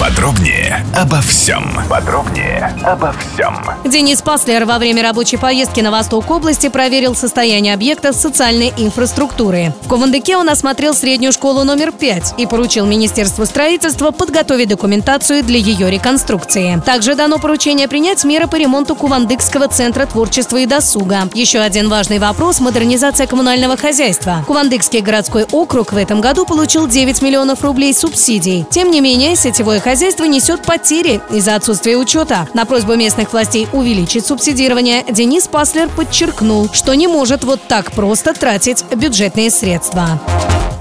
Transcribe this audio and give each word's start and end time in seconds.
Подробнее 0.00 0.84
обо 0.96 1.20
всем. 1.20 1.64
Подробнее 1.88 2.76
обо 2.84 3.12
всем. 3.12 3.56
Денис 3.84 4.20
Паслер 4.22 4.64
во 4.64 4.78
время 4.78 5.02
рабочей 5.02 5.36
поездки 5.36 5.80
на 5.80 5.90
восток 5.90 6.30
области 6.30 6.68
проверил 6.68 7.14
состояние 7.14 7.72
объектов 7.72 8.16
социальной 8.16 8.72
инфраструктуры. 8.76 9.72
В 9.82 9.88
Кувандыке 9.88 10.36
он 10.36 10.50
осмотрел 10.50 10.94
среднюю 10.94 11.32
школу 11.32 11.62
номер 11.62 11.92
5 11.92 12.34
и 12.38 12.46
поручил 12.46 12.86
Министерству 12.86 13.46
строительства 13.46 14.10
подготовить 14.10 14.68
документацию 14.68 15.42
для 15.42 15.58
ее 15.58 15.90
реконструкции. 15.90 16.82
Также 16.84 17.14
дано 17.14 17.38
поручение 17.38 17.86
принять 17.86 18.24
меры 18.24 18.46
по 18.46 18.56
ремонту 18.56 18.96
Кувандыкского 18.96 19.68
центра 19.68 20.06
творчества 20.06 20.56
и 20.58 20.66
досуга. 20.66 21.28
Еще 21.34 21.60
один 21.60 21.88
важный 21.88 22.18
вопрос– 22.18 22.58
модернизация 22.60 23.26
коммунального 23.26 23.76
хозяйства. 23.76 24.44
Кувандыкский 24.46 25.00
городской 25.00 25.44
округ 25.52 25.92
в 25.92 25.96
этом 25.96 26.20
году 26.20 26.44
получил 26.44 26.88
9 26.88 27.22
миллионов 27.22 27.62
рублей 27.62 27.94
субсидий. 27.94 28.66
Тем 28.70 28.90
не 28.90 29.00
менее, 29.00 29.34
сетевое 29.34 29.80
хозяйство 29.80 29.93
несет 30.26 30.62
потери 30.62 31.20
из-за 31.30 31.54
отсутствия 31.54 31.96
учета. 31.96 32.48
На 32.52 32.64
просьбу 32.64 32.94
местных 32.94 33.32
властей 33.32 33.68
увеличить 33.72 34.26
субсидирование 34.26 35.04
Денис 35.08 35.46
Паслер 35.46 35.88
подчеркнул, 35.88 36.68
что 36.72 36.94
не 36.94 37.06
может 37.06 37.44
вот 37.44 37.60
так 37.68 37.92
просто 37.92 38.34
тратить 38.34 38.84
бюджетные 38.94 39.50
средства. 39.50 40.20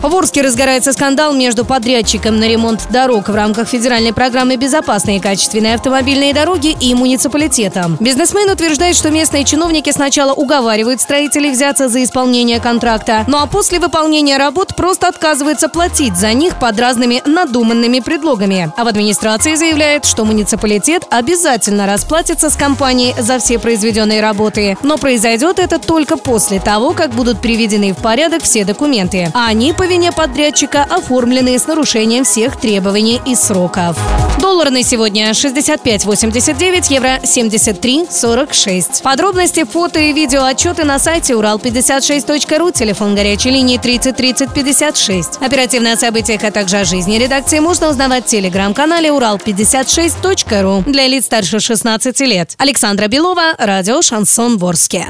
В 0.03 0.13
Орске 0.13 0.41
разгорается 0.41 0.91
скандал 0.91 1.33
между 1.33 1.63
подрядчиком 1.63 2.37
на 2.37 2.43
ремонт 2.43 2.87
дорог 2.89 3.29
в 3.29 3.35
рамках 3.35 3.69
федеральной 3.69 4.11
программы 4.11 4.57
«Безопасные 4.57 5.15
и 5.15 5.19
качественные 5.21 5.75
автомобильные 5.75 6.33
дороги» 6.33 6.75
и 6.77 6.93
муниципалитетом. 6.93 7.95
Бизнесмен 8.01 8.49
утверждает, 8.49 8.97
что 8.97 9.11
местные 9.11 9.45
чиновники 9.45 9.91
сначала 9.91 10.33
уговаривают 10.33 10.99
строителей 10.99 11.51
взяться 11.51 11.87
за 11.87 12.03
исполнение 12.03 12.59
контракта, 12.59 13.23
ну 13.29 13.37
а 13.37 13.47
после 13.47 13.79
выполнения 13.79 14.35
работ 14.35 14.75
просто 14.75 15.07
отказываются 15.07 15.69
платить 15.69 16.17
за 16.17 16.33
них 16.33 16.59
под 16.59 16.77
разными 16.81 17.21
надуманными 17.25 18.01
предлогами. 18.01 18.73
А 18.75 18.83
в 18.83 18.87
администрации 18.89 19.55
заявляет, 19.55 20.03
что 20.03 20.25
муниципалитет 20.25 21.05
обязательно 21.11 21.87
расплатится 21.87 22.49
с 22.49 22.57
компанией 22.57 23.15
за 23.17 23.39
все 23.39 23.57
произведенные 23.57 24.19
работы. 24.19 24.77
Но 24.83 24.97
произойдет 24.97 25.59
это 25.59 25.79
только 25.79 26.17
после 26.17 26.59
того, 26.59 26.91
как 26.91 27.11
будут 27.11 27.39
приведены 27.39 27.93
в 27.93 28.01
порядок 28.01 28.43
все 28.43 28.65
документы. 28.65 29.31
А 29.33 29.47
они 29.47 29.71
по 29.71 29.92
вине 29.93 30.11
подрядчика 30.11 30.83
оформлены 30.89 31.59
с 31.59 31.67
нарушением 31.67 32.23
всех 32.23 32.59
требований 32.59 33.21
и 33.27 33.35
сроков. 33.35 33.95
Доллар 34.39 34.71
на 34.71 34.81
сегодня 34.81 35.29
65.89, 35.29 36.91
евро 36.91 37.19
73.46. 37.21 39.03
Подробности, 39.03 39.63
фото 39.63 39.99
и 39.99 40.11
видео 40.11 40.45
отчеты 40.45 40.83
на 40.83 40.97
сайте 40.97 41.33
урал56.ру, 41.33 42.71
телефон 42.71 43.13
горячей 43.13 43.51
линии 43.51 43.77
30 43.77 44.15
30 44.15 44.51
56. 44.51 45.37
Оперативные 45.41 45.93
о 45.93 45.97
событиях, 45.97 46.43
а 46.43 46.49
также 46.49 46.77
о 46.77 46.85
жизни 46.85 47.19
редакции 47.19 47.59
можно 47.59 47.89
узнавать 47.89 48.25
в 48.25 48.29
телеграм-канале 48.29 49.09
урал56.ру 49.09 50.85
для 50.87 51.05
лиц 51.05 51.25
старше 51.25 51.59
16 51.59 52.19
лет. 52.21 52.55
Александра 52.57 53.07
Белова, 53.07 53.53
радио 53.59 54.01
«Шансон 54.01 54.57
Ворске». 54.57 55.05